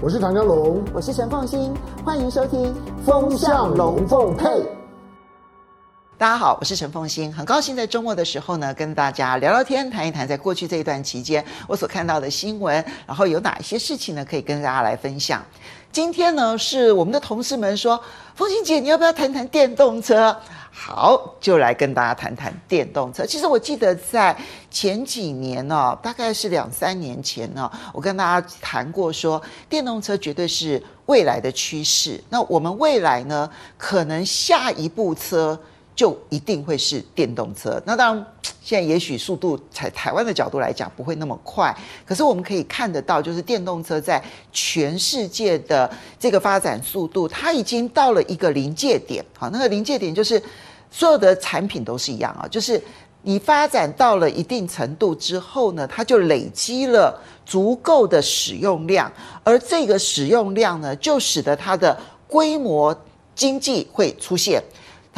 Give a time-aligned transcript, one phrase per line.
[0.00, 2.66] 我是唐江龙，我是陈凤欣，欢迎收听
[3.04, 4.46] 《风向龙凤配》。
[6.18, 15.40] 大家好，我是陈凤馨，很高兴在周末的时候呢，跟大家聊聊天，谈一谈在过去这一段期间我所看到的新闻，然后有哪一些事情呢，可以跟大家来分享。
[15.92, 18.02] 今天呢，是我们的同事们说，
[18.34, 20.36] 凤欣姐，你要不要谈谈电动车？
[20.72, 23.24] 好，就来跟大家谈谈电动车。
[23.24, 24.36] 其实我记得在
[24.72, 32.20] 前几年呢、大概是两三年前呢、我跟大家谈过说，电动车绝对是未来的趋势。
[32.28, 35.56] 那我们未来呢，可能下一部车。
[35.98, 37.82] 就一定会是电动车。
[37.84, 38.26] 那当然，
[38.62, 44.22] 现在也许速度在台湾的角度来讲不会那么快，可是我们可以看得到，就是电动车在
[44.52, 49.24] 全世界的这个发展速度，它已经到了一个临界点。
[49.36, 50.40] 好，那个临界点就是
[50.88, 52.80] 所有的产品都是一样啊，就是
[53.22, 62.96] 你发展到了一定程度之后呢，它就累积了足够的使用量，而这个使用量呢，就使得它的规模
[63.34, 64.62] 经济会出现。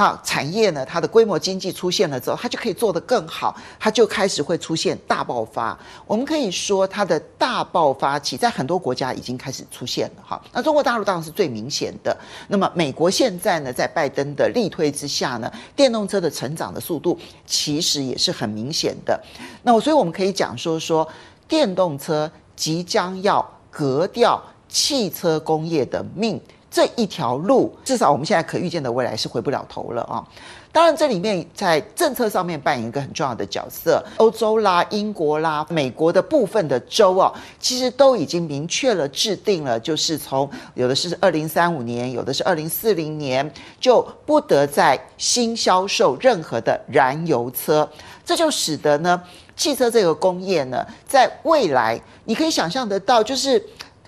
[0.00, 5.78] 好，产业呢，它的规模经济出现了之后，它就可以做得更好，它就开始会出现大爆发。
[6.06, 10.22] 我们可以说，它的大爆发期在很多国家已经开始出现了。
[10.26, 12.16] 哈，那中国大陆当然是最明显的。
[12.48, 19.22] 那么美国现在呢，在拜登的力推之下呢，电动车的成长的速度其实也是很明显的。
[19.64, 21.06] 那所以我们可以讲说，说
[21.46, 26.40] 电动车即将要革掉汽车工业的命。
[26.70, 30.24] 这一条路，至少我们现在可预见的未来是回不了头了啊！
[30.72, 34.00] 当然，这里面在政策上面扮演一个很重要的角色。
[34.18, 47.90] 欧洲啦、英国啦、美国的部分的州啊，其实都已经明确了制定了，就是从有的是二零三五年，有的是二零四零年，就不得再新销售任何的燃油车。
[48.24, 49.20] 这就使得呢，
[49.56, 53.60] 汽车这个工业呢，在未来你可以想象得到，就是。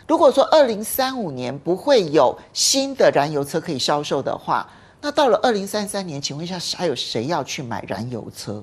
[0.06, 4.68] 如果说二零三五年不会有新的燃油车可以销售的话，
[5.00, 8.62] 那到了二零三三年，请问一下，还有谁要去买燃油车？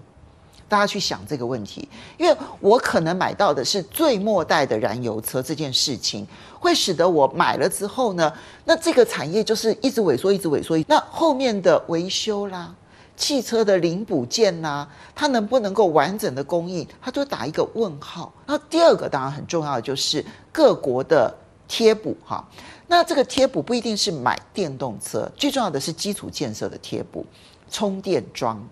[0.68, 6.28] 大家去想这个问题，因为我可能买到的是最末代的燃油车，这件事情
[6.60, 8.32] 会使得我买了之后呢，
[8.66, 10.78] 那这个产业就是一直萎缩，一直萎缩。
[10.88, 12.76] 那后面的维修啦。
[13.20, 18.32] 汽车的零部件呐、它能不能够完整的供应，它都打一个问号。
[18.46, 21.36] 那第二个当然很重要的就是各国的
[21.68, 22.48] 贴补哈。
[22.88, 27.26] 那这个贴补不一定是买电动车，最重要的是基础建设的贴补，
[27.70, 28.66] 充电桩。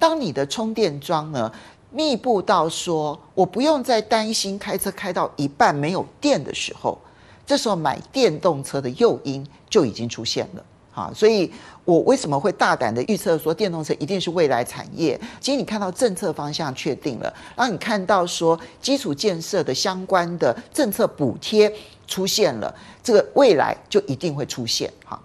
[0.00, 1.50] 当你的充电桩呢
[1.92, 6.98] 密布到说我不用再担心开车开到一半没有电的时候，
[7.46, 10.64] 这时候买电动车的诱因就已经出现了。
[10.94, 11.50] 好，所以
[11.86, 15.18] 我为什么会大胆的预测说电动车一定是未来产业？
[15.40, 21.72] 其实你看到政策方向确定了，然后你看到说基础建设的相关的政策补贴
[22.06, 24.92] 出现了，这个未来就一定会出现。
[25.06, 25.18] 哈，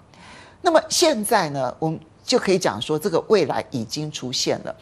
[0.62, 4.74] 那么现在呢，我们就可以讲说这个未来已经出现了。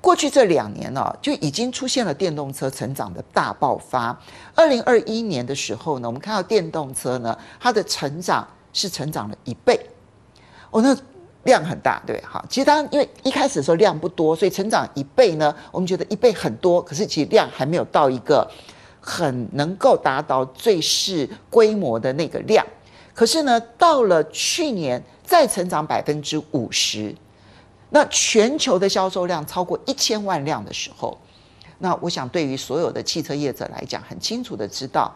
[0.00, 4.18] 过去这两年呢，就已经出现了电动车成长的大爆发。
[4.54, 9.78] 二零二一年的时候呢，我们看到电动车呢，它的成长是成长了一倍。
[10.72, 10.96] 哦，那
[11.44, 12.44] 量很大，对，好。
[12.48, 18.50] 其实当，因为一开始的时候量不多，所以成长一倍呢，我们觉得一倍很多，可是其实量还没有到一个
[19.00, 22.66] 很能够达到最适规模的那个量。
[23.14, 27.14] 可是呢，到了去年再成长百分之五十，
[27.90, 31.18] 那全球的销售量超过一千万辆的时候，
[31.78, 35.12] 那我想对于所有的汽车业者来讲，很清楚的知道，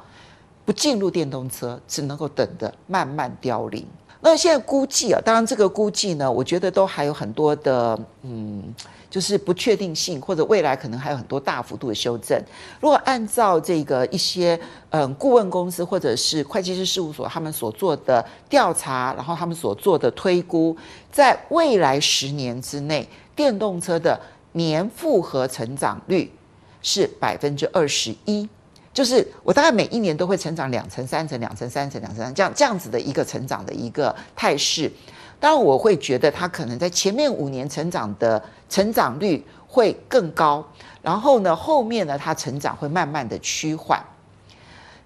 [0.64, 3.86] 不进入电动车，只能够等着慢慢凋零。
[4.28, 8.74] 那现在估计啊，当然这个估计呢，我觉得都还有很多的，嗯，
[9.08, 12.36] 就是不确定性，或者未来可能还有很多大幅度的修正。
[12.80, 14.58] 如果按照这个一些
[14.90, 20.76] 嗯顾问公司或者是会计师事务所他们所做的调查，然后他们所做的推估，
[21.12, 24.20] 在未来十年之内，电动车的
[24.54, 26.32] 年复合成长率
[26.82, 28.48] 是百分之二十一。
[28.96, 34.90] 就是我大概每一年都会成长两成、三成、两成、三成、两成这样这样子的一个成长的一个态势。
[35.38, 40.66] 当然，我会觉得它可能在前面五年成长的成长率会更高，
[41.02, 44.02] 然后呢，后面呢，它成长会慢慢的趋缓。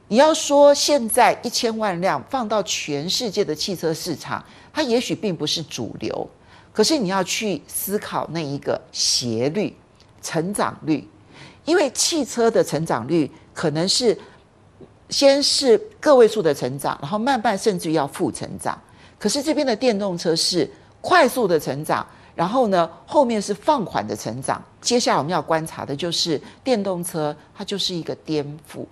[0.07, 6.31] 你要说现在一千万辆放到全世界的汽车市场，它也许并不是主流，
[6.73, 9.77] 可是你要去思考那一个斜率
[10.23, 11.09] 成长率，
[11.65, 13.29] 因为汽车的成长率。
[13.61, 14.17] 可能是
[15.11, 18.81] 先是个位数的成长，然后慢慢甚至于要负成长。
[19.19, 20.67] 可是这边的电动车是
[21.03, 24.65] 快速的成长，然后呢，后面是放缓的成长。
[24.81, 28.87] 接下来我们要观察的就是电动车，它就是一个颠覆。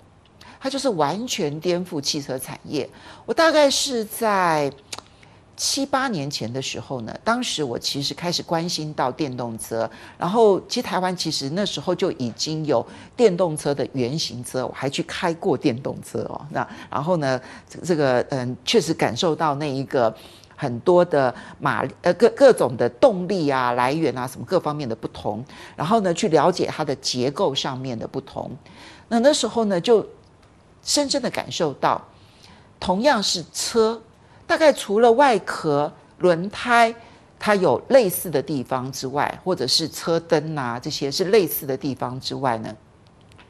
[0.60, 2.86] 它就是完全颠覆汽车产业。
[3.24, 4.70] 我大概是在
[5.58, 16.40] 七八年前的时候呢，当时我其实开始关心到电动车，然后其实台湾其实那时候就已经有电动车的原型车，我还去开过电动车哦。
[16.50, 17.40] 那然后呢，
[17.82, 20.14] 这个嗯，确实感受到那一个
[20.54, 25.44] 很多的马呃各各种的动力啊来源啊什么各方面的不同，
[25.74, 28.48] 然后呢去了解它的结构上面的不同。
[29.08, 30.06] 那那时候呢就
[30.84, 32.00] 深深的感受到，
[32.78, 34.00] 同样是车。
[34.48, 36.92] 大概除了外壳、轮胎，
[37.38, 42.74] 它有类似的地方之外，或者是车灯啊这些是类似的地方之外呢，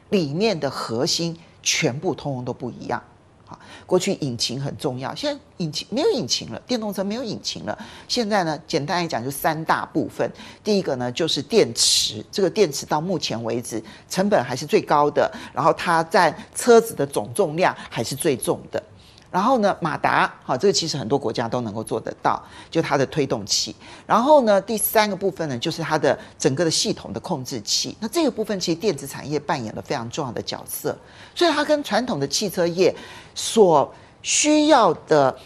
[0.09, 3.01] 里面的核心全部通通都不一样。
[3.45, 3.57] 好，
[3.87, 7.75] 过去引擎很重要，现在引擎没有引擎了，电动车没有引擎了。
[8.07, 10.29] 现在呢，简单来讲就三大部分。
[10.61, 18.83] 第一个呢就是电池，这个电池到目前为止成本还是最高的，然后它占车子的总重量还是最重的。
[19.31, 22.41] 然后呢，马达，好，这个其实很多国家都能够做得到，
[22.71, 23.75] 就它的推动器。
[24.07, 27.95] 然后呢，第三个部分呢，就是它的整个的系统的控制器。
[27.99, 30.97] 那这个部分其实电子产业扮演了非常重要的角色，
[31.35, 32.91] 所以它跟传统的汽车业
[33.35, 33.93] 所
[34.23, 35.37] 需要的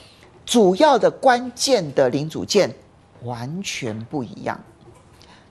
[0.46, 2.74] 主要的关键的零组件
[3.24, 4.58] 完全不一样。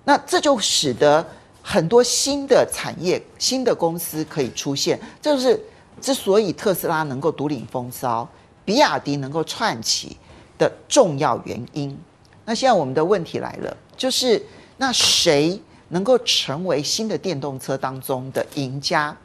[0.04, 1.22] 那这就使得
[1.60, 5.62] 很多新的产业、新的公司可以出现，这就是。
[6.02, 8.28] 之所以特斯拉能够独领风骚，
[8.64, 10.16] 比亚迪能够串起
[10.58, 11.96] 的重要原因，
[12.44, 14.44] 那现在我们的问题来了，就是
[14.78, 15.58] 那谁
[15.88, 19.16] 能够成为新的电动车当中的赢家？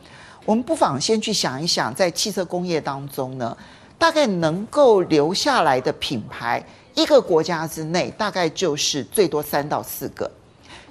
[0.46, 3.58] 我们不妨先去想一想，在汽车工业当中呢，
[3.98, 6.64] 大概能够留下来的品牌，
[6.94, 10.30] 一个国家之内大概就是最多三到四个。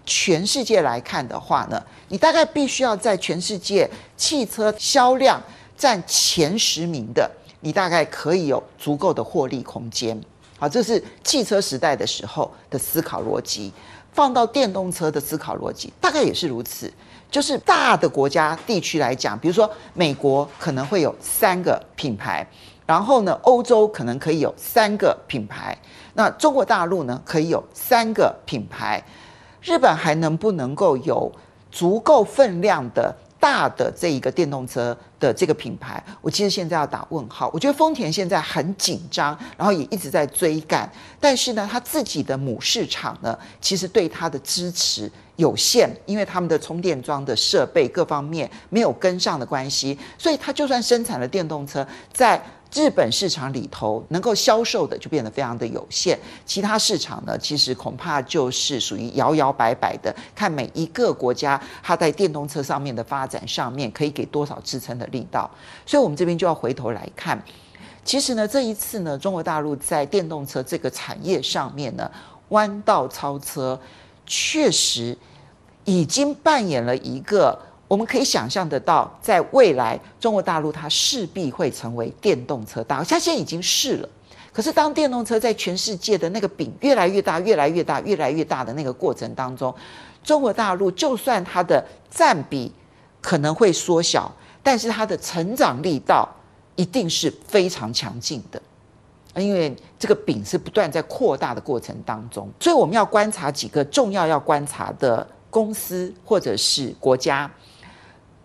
[0.05, 5.41] 全世界来看的话呢，你大概必须要在全世界汽车销量。
[5.77, 7.31] 占前十名的，
[7.61, 10.21] 你大概可以有足够的获利空间。
[10.59, 13.73] 好，这是汽车时代的时候的思考逻辑。
[14.13, 16.91] 放到电动车的思考逻辑，大概也是如此。
[17.31, 22.49] 就是大的国家地区来讲，比如说美国可能会有三个品牌，
[22.87, 25.77] 然后呢，欧洲可能可以有三个品牌，
[26.15, 29.05] 那中国大陆呢可以有三个品牌，
[29.61, 31.31] 日本还能不能够有
[31.71, 33.15] 足够分量的？
[33.39, 37.51] 大的这一个电动车的这个品牌，我其实现在要打问号。
[37.53, 40.91] 我觉得丰田现在很紧张，然后也一直在追赶，
[41.21, 52.43] 但是呢，他自己的母市场呢，其实对他的支持有限，因为他们的充电桩的设备各方面没有跟上的关系，所以他就算生产了电动车，在
[52.73, 65.51] 日本市场里头能够销售的就变得非常的有限，其他市场呢，其实恐怕就是属于摇摇摆摆的，看每一个国家它在电动车上面的发展上面可以给多少支撑的力道。
[65.87, 67.41] 所以，我们这边就要回头来看，
[68.05, 72.11] 其实呢，这一次呢，中国大陆在电动车这个产业上面呢，
[72.49, 73.81] 弯道超车，
[74.27, 75.17] 确实
[75.85, 77.59] 已经扮演了一个。
[77.89, 84.09] 我们可以想象得到，在未来，中国大陆它势必会成为电动车大，它现在已经是了。
[84.53, 89.73] 可是，当电动车在全世界的那个饼越来越大、越来越大、越来越大的那个过程当中，
[90.25, 92.73] 中国大陆就算它的占比
[93.21, 96.29] 可能会缩小，但是它的成长力道
[96.75, 98.61] 一定是非常强劲的，
[99.37, 102.49] 因为这个饼是不断在扩大的过程当中。
[102.59, 107.49] 所以，我们要观察几个重要要观察的公司或者是国家。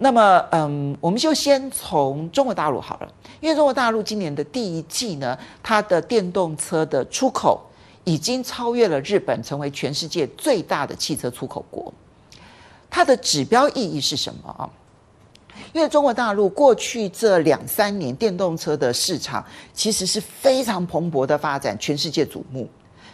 [0.03, 7.61] 那么，嗯，我们就先从中国大陆好了，因为中国大陆今年的第一季呢，它的电动车的出口
[8.03, 11.93] 已经超越了日本，成为全世界最大的汽车出口国。
[12.89, 14.67] 它的指标意义是什么啊？
[15.71, 22.67] 因为中国大陆过去这两三年电动车的市场其实是非常蓬勃的发展，全世界瞩目。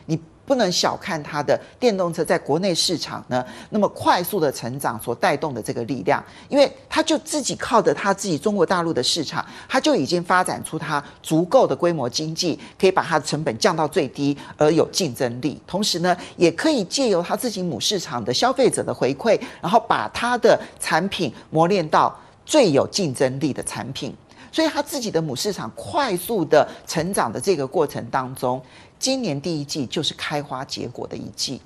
[0.06, 0.20] 你。
[0.48, 15.62] 不能小看它的电动车在国内市场呢，那么快速的成长所带动的这个力量，因为它就自己靠着它自己中国大陆的市场，它就已经发展出它足够的规模经济，可以把它的成本降到最低而有竞争力。
[15.68, 24.16] 同时呢，也可以借由它自己母市场的消费者的回馈，然后把它的产品磨练到最有竞争力的产品。
[24.50, 28.60] 所以它自己的母市场快速的成长的这个过程当中。
[29.00, 31.62] 今年第一季就是开花结果的一季，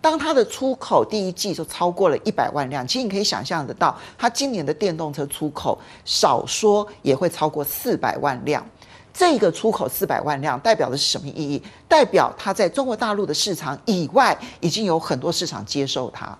[0.00, 8.64] 当它的出口第一季就超过了一百万辆，其实你可以想象得到，它今年的电动车出口少说也会超过四百万辆。
[9.12, 11.62] 这个出口四百万辆代表的是什么意义？
[11.88, 16.36] 代表它在中国大陆的市场以外，已经有很多市场接受它，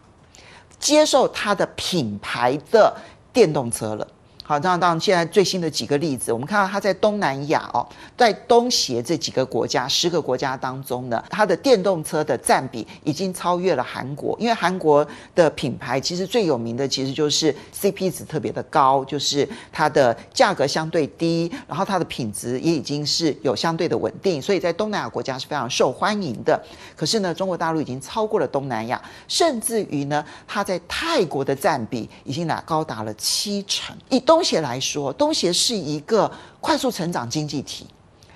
[0.80, 2.92] 接受它的品牌的
[3.32, 4.06] 电动车了。
[4.46, 7.80] 好，当然，当然，现在最新的几个例子，我们看到它在东南亚哦，
[8.14, 14.36] 在东协这几个国家，十个国家当中呢，它的电动车的占比已经超越了韩国。
[14.38, 26.62] 因为韩国的品牌其实最有名的，其实就是 CP 值特别的高，就是它的价格相对低，然后它的品质也已经是有相对的稳定，所以在东南亚国家是非常受欢迎的。
[26.94, 33.96] 可是呢，中国大陆已经超过了东南亚，甚至于呢，它在泰国的占比已经达高达了七成。
[34.10, 36.28] 一东东协来说，东协是一个
[36.60, 37.86] 快速成长经济体。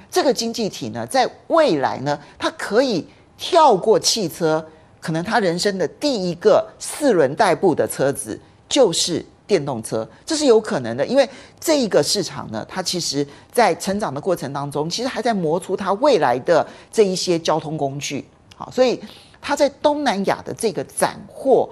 [0.09, 3.05] 这个经济体呢，在未来呢，它可以
[3.37, 4.65] 跳过汽车，
[5.01, 11.05] 可能他人生的第一个四轮代步的车子就是电动车，这是有可能的。
[11.05, 11.29] 因为
[11.59, 18.25] 这一个市场呢，它其实在成长的过程当中，其实还在磨出它未来的这一些交通工具。
[18.55, 19.01] 好，所以
[19.43, 21.69] 它在东南亚的这个斩获。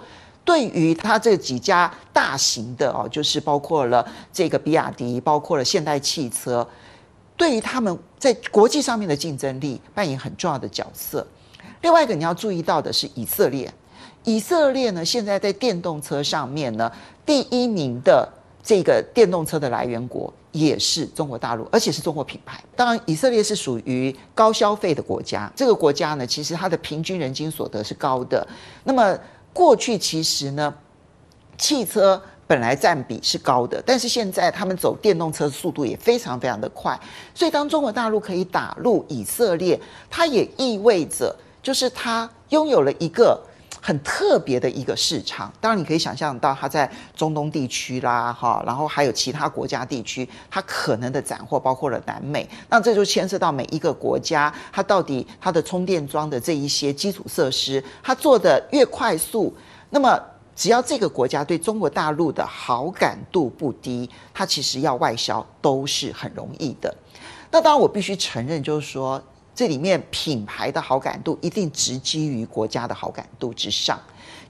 [0.47, 6.67] 对于它这几家大型的哦，就是包括了这个比亚迪，包括了现代汽车，
[7.37, 11.27] 对于他们在国际上面的竞争力扮演很重要的角色。
[11.83, 13.69] 另外一个你要注意到的是以色列，
[14.23, 16.91] 以色列呢现在在电动车上面呢
[17.27, 22.63] 第一名的这个电动车的来源国也是中国大陆，而且是中国品牌。
[22.77, 28.47] 当然，以色列是属于高消费的国家，这个国家呢其实它的平均人均所得是高的，
[28.85, 29.19] 那么。
[29.57, 30.75] 过去其实呢，
[31.57, 37.01] 汽车本来占比是高的，但是现在他们走电动车速度也非常非常的快，
[37.35, 43.41] 所以当中国大陆可以打入以色列，它也意味着就是它拥有了一个
[43.87, 45.53] 很特别的一个市场。
[45.61, 59.57] 当然你可以想象到它在中东地区啦，哈，然后还有其他国家地区，它可能的斩获包括了南美，那这就牵涉到每一个国家它到底它的充电桩的这一些基础设施，它做得越快速，
[59.91, 60.21] 那么
[60.57, 66.93] 只要这个国家对中国大陆的好感度不低，它其实要外销都是很容易的。
[67.53, 69.23] 那当然我必须承认，就是说。
[69.57, 73.99] 这里面品牌的好感度一定直基于国家的好感度之上，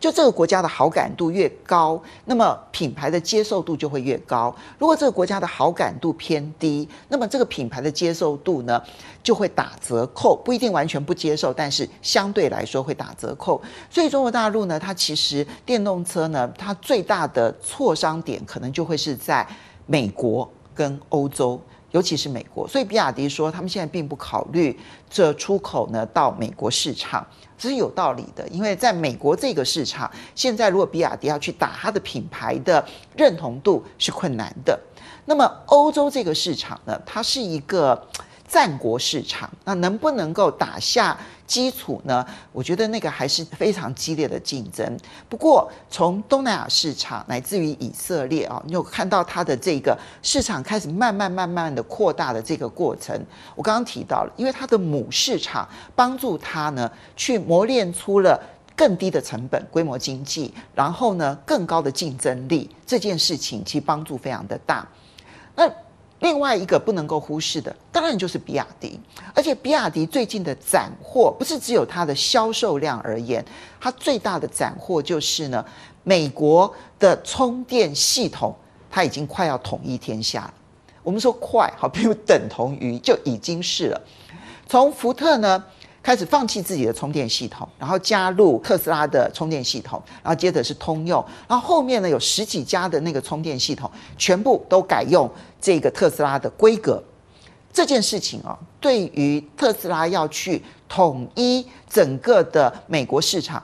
[0.00, 4.52] 就这个国家的好感度越高，那么品牌的接受度就会越高。
[4.80, 8.82] 如果这个国家的好感度偏低，那么这个品牌的接受度呢
[9.22, 13.62] 就会打折扣，不一定完全不接受，但是相对来说会打折扣。
[13.88, 19.46] 所以中国大陆呢，它其实电动车呢，它最大的挫伤点可能就会是在
[19.86, 21.62] 美国跟欧洲。
[21.90, 24.78] 尤其是美国，所以比亚迪说他们现在并不考虑
[25.08, 27.26] 这出口呢到美国市场，
[27.56, 28.46] 这是有道理的。
[28.48, 32.84] 因为在美国这个市场，现在如果比亚迪要去打它的品牌的
[33.16, 34.78] 认同度是困难的。
[35.24, 38.06] 那么欧洲这个市场呢，它是一个。
[38.48, 42.26] 战国市场，那能不能够打下基础呢？
[42.52, 44.98] 我觉得那个还是非常激烈的竞争。
[45.28, 53.18] 不过，从东南亚市场乃至于以色列啊，你有看到它的这个市场开始慢慢慢慢的扩大的这个过程。
[53.54, 58.40] 我刚刚提到了，因为它的母市场帮助它呢，去磨练出了
[58.74, 62.68] 更低的成本、规模经济，然后呢，更高的竞争力。
[62.84, 64.86] 这件事情其实帮助非常的大。
[65.54, 65.70] 那。
[66.20, 68.98] 另外一个不能够忽视的，当然就是比亚迪。
[69.34, 73.44] 而且比亚迪最近的斩获，不是只有它的销售量而言，
[73.80, 75.64] 它最大的斩获就是呢，
[76.04, 78.54] 美国的充电系统
[78.90, 80.54] 它已经快要统一天下了。
[81.02, 84.00] 我们说快，好，比如等同于就已经是了。
[84.66, 85.62] 从福特呢，
[86.06, 95.28] 开始放弃自己的充电系统，然后加入特斯拉的充电系统，然后接着是通用，然后后面呢有十几家的那个充电系统，全部都改用
[95.60, 97.02] 这个特斯拉的规格。
[97.72, 103.60] 这件事情啊，对于特斯拉要去统一整个的美国市场。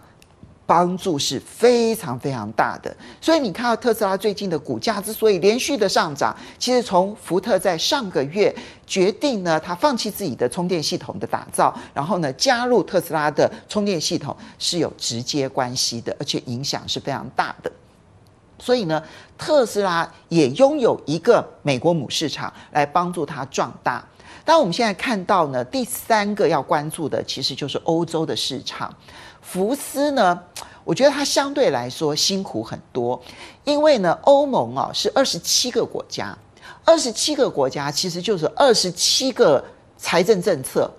[0.65, 8.55] 帮助是非常非常大的，所以你看到特斯拉最近的股价之所以连续的上涨，其实从福特在上个月
[8.87, 17.71] 决定呢，他放弃自己的充电系统的打造，然后呢加入特斯拉的充电系统是有直接关系的，而且影响是非常大的。
[18.59, 19.03] 所以呢，
[19.37, 24.03] 特斯拉也拥有一个美国母市场来帮助它壮大。
[24.45, 28.95] 当我们现在看到呢，第三个要关注的其实就是欧洲的市场。
[29.41, 30.41] 福斯呢，
[30.85, 33.21] 我觉得它相对来说辛苦很多，
[33.65, 36.37] 因为呢，欧盟啊是二十七个国家，
[36.85, 39.65] 二十七个国家其实就是二十七个
[39.97, 40.91] 财政政策，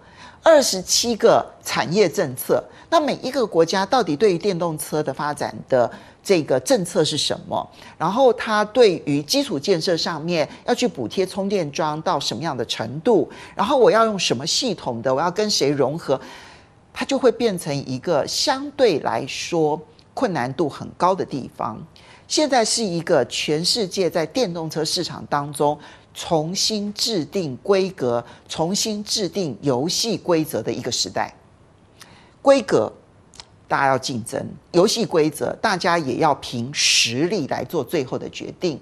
[0.42, 2.64] 二十七个产业政策。
[2.90, 5.92] 那每一个国家到底对于电动车的发展的
[6.24, 7.70] 这个政策是什么？
[7.98, 13.30] 然后它对于基础建设上面要去补贴充电桩到什么样的程度？
[13.54, 15.14] 然后我要用什么系统的？
[15.14, 16.20] 我要跟谁融合？
[16.94, 19.82] 它就会变成一个相对来说
[20.14, 21.78] 困难度很高的地方。
[22.28, 25.78] 现在是一个全世界在电动车市场当中
[26.14, 31.36] 重新制定规格、重新制定游戏规则的一个时代。
[32.42, 32.92] 规格
[33.74, 34.40] 大家要竞争，
[34.74, 38.80] 游戏规则大家也要凭实力来做最后的决定。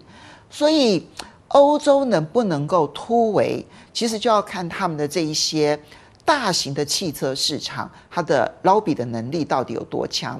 [0.50, 1.07] 所以，
[1.48, 5.79] 欧洲能不能够突围，其实就要看他们的这一些
[6.25, 10.38] 大型的汽车市场，它的 lobby 的能力到底有多强。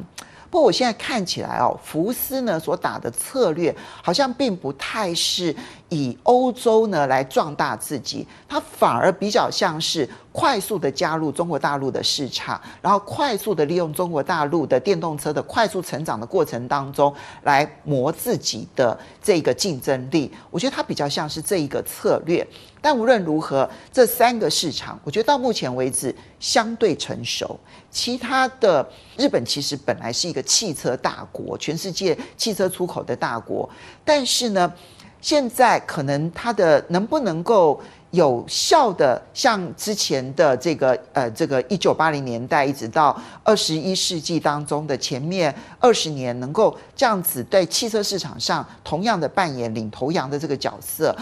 [0.50, 5.56] 不过我现在看起来哦，福斯呢所打的策略好像并不太是
[5.88, 20.32] 以欧洲呢来壮大自己，它反而比较像是快速的加入中国大陆的市场，然后快速的利用中国大陆的电动车的快速成长的过程当中来磨自己的这个竞争力。
[20.50, 22.46] 我觉得它比较像是这一个策略。
[22.84, 27.60] 但无论如何，这三个市场，我觉得到目前为止相对成熟。
[27.92, 33.70] 其他的，日本其实本来是一个汽车大国，全世界汽车出口的大国，
[34.04, 34.74] 但是呢，
[35.22, 37.80] 现在可能它的能不能够
[38.12, 51.16] 有效的像之前的这个呃这个一九八零年代一直到二十一世纪当中的前面二十年，能够这样子在汽车市场上同样的扮演领头羊的这个角色。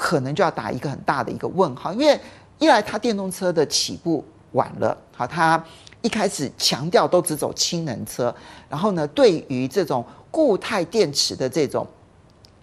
[0.00, 2.20] 可能就要打一个很大的一个问号，因为
[2.60, 5.60] 一来它电动车的起步晚了，好，它
[6.02, 8.32] 一开始强调都只走氢能车，
[8.68, 11.84] 然后呢，对于这种固态电池的这种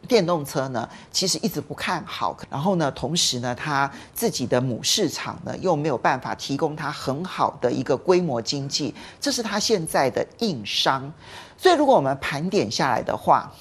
[0.05, 11.11] 电动车呢，其实一直不看好，然后呢，同时呢，它自己的母市场呢又没有办法提供它很好的一个规模经济，这是它现在的硬伤。
[11.57, 13.51] 所以如果我们盘点下来的话，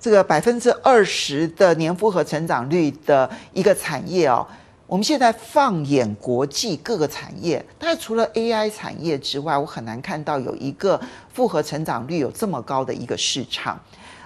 [0.00, 4.46] 这个百分之二十的年复合成长率的一个产业哦，
[4.86, 10.98] 我们现在放眼国际各个产业，但是除了 AI 产业之外，我很难看到有一个
[11.32, 13.78] 复合成长率有这么高的一个市场。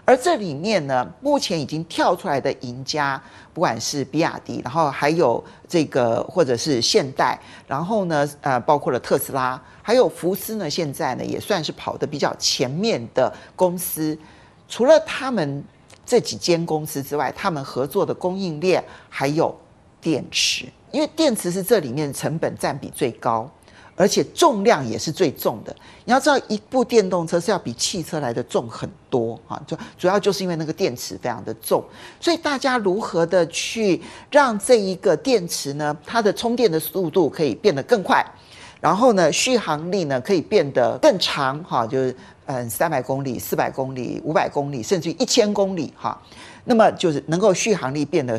[0.07, 3.21] 而这里面呢，目前已经跳出来的赢家，
[3.55, 14.19] 不管是比亚迪，然后还有这个或者是现代，然后呢，呃，包括了特斯拉，还有福斯呢，现在呢也算是跑得比较前面的公司。
[14.69, 15.65] 除了他们
[16.05, 19.57] 这几间公司之外，他们合作的供应链还有
[20.01, 23.51] 电池，因为电池是这里面成本占比最高，
[23.97, 25.75] 而且重量也是最重的。
[26.05, 31.83] 你要知道，一部电动车是要比汽车来的重很多啊，就主要就是因为那个电池非常的重，
[32.21, 38.25] 所以大家如何的去让这一个电池呢，它的充电的速度可以变得更快，
[38.81, 42.17] 然后呢，续航力呢可以变得更长，哈，就是。
[42.47, 46.21] 嗯，三百公里、四百公里、五百公里，甚至于一千公里，哈，
[46.65, 48.39] 那么就是能够续航力变得，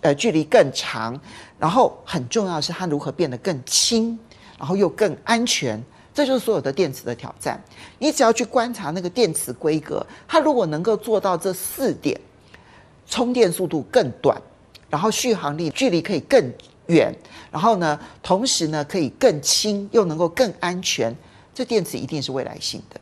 [0.00, 1.20] 呃，距离更长，
[1.58, 4.18] 然后很重要的是它如何变得更轻，
[4.58, 5.82] 然后又更安全，
[6.14, 7.62] 这就是所有的电池的挑战。
[7.98, 12.20] 你只要去观察那个电池规格，它如果能够做到这四点，
[13.06, 14.40] 充电速度更短，
[14.88, 16.52] 然后续航力距离可以更
[16.86, 17.14] 远，
[17.50, 21.14] 然后呢，同时呢可以更轻，又能够更安全，
[21.54, 23.00] 这电池一定是未来性的。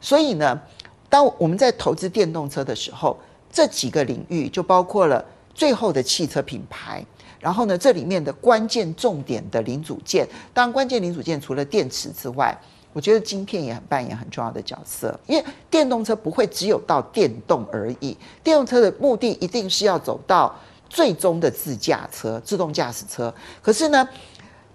[0.00, 0.60] 所以呢，
[1.08, 3.18] 当我们在投资电动车的时候，
[3.50, 7.04] 这几个领域就包括了最后的汽车品牌，
[7.44, 12.58] 然后呢，这里面的关键重点的零组件，当然关键零组件除了电池之外，
[12.94, 24.08] 我觉得晶片也很扮演很重要的角色，因为电动车不会只有到电动而已，电动车的目的一定是要走到最终的自驾车、自动驾驶车，可是呢，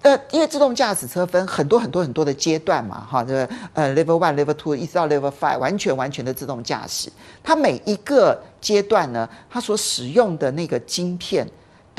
[0.03, 7.11] 呃，因为自动驾驶车分很多很多很多的阶段嘛，哈，这个呃，level one、level two 一直到 level five，完全完全的自动驾驶。
[7.41, 11.47] 它每一个阶段呢，它所使用的那个晶片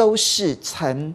[0.00, 1.14] 都是成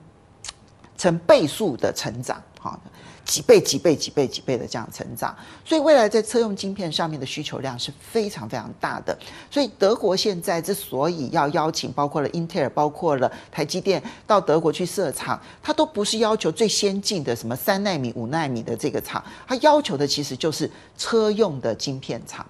[0.95, 2.79] 成 倍数的成长，哈。
[3.25, 9.17] 几倍、几倍、几倍、几倍的这样成长，所以未来在车用晶片上面的需求量是非常非常大的。
[9.49, 22.45] 所以德国现在之所以要邀请包括了英特尔、包括了台积电到德国去设厂，它都不是要求最先进的什么三纳米、五纳米的这个厂，它要求的其实就是车用的晶片厂。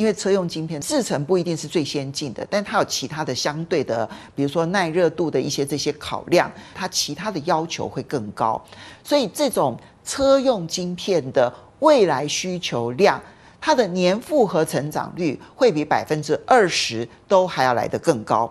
[0.00, 8.58] 因为车用晶片制程不一定是最先进的，但它有其他的相对的，比如说耐热度的一些这些考量，它其他的要求会更高。
[9.04, 13.20] 所以这种车用晶片的未来需求量，
[13.60, 18.50] 它的年复合成长率会比百分之二十都还要来得更高，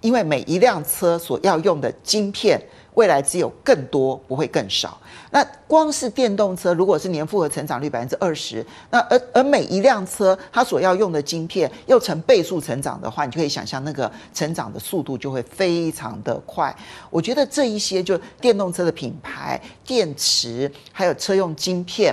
[0.00, 2.58] 因为每一辆车所要用的晶片。
[2.98, 4.98] 未来只有更多，不会更少。
[5.30, 16.74] 那光是电动车，如果是年复合成长率百分之二十，那而而每一辆车它所要用的晶片又成倍数成长的话，你就可以想象那个成长的速度就会非常的快。
[17.08, 22.12] 我觉得这一些就电动车的品牌、电池还有车用晶片，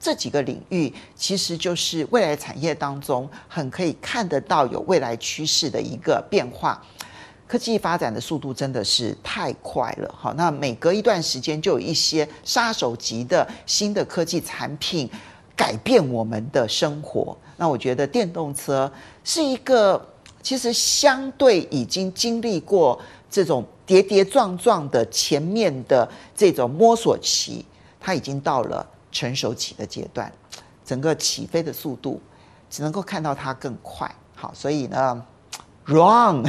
[0.00, 6.82] 这几个领域其实就是未来产业当中很可以看得到有未来趋势的一个变化。
[7.48, 15.08] 科技发展的速度真的是太快了，好，那每隔一段时间就有一些杀手级的新的科技产品
[15.54, 17.36] 改变我们的生活。
[17.56, 20.04] 那我觉得电动车是一个
[20.42, 27.64] 其实相对已经经历过这种跌跌撞撞的前面的这种摸索期，
[28.00, 30.30] 它已经到了成熟期的阶段，
[30.84, 32.20] 整个起飞的速度
[32.68, 34.12] 只能够看到它更快。
[34.34, 35.24] 好，所以呢。
[35.86, 36.44] Run，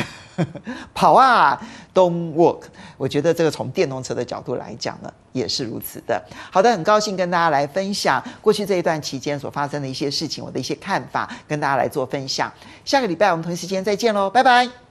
[0.94, 1.62] 跑啊
[1.94, 2.64] ，Don't walk。
[2.98, 6.22] 我觉得这个从电动车的角度来讲呢，也是如此的。
[6.52, 12.52] 好的，很高兴跟大家来分享过去这一段期间所发生的一些事情，我的一些看法，跟大家来做分享。
[12.84, 14.87] 下个礼拜我们同一时间再见喽，拜拜。